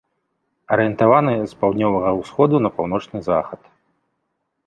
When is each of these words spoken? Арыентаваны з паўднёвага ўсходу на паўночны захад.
Арыентаваны 0.75 1.33
з 1.51 1.59
паўднёвага 1.59 2.09
ўсходу 2.21 2.55
на 2.67 2.73
паўночны 2.79 3.19
захад. 3.29 3.61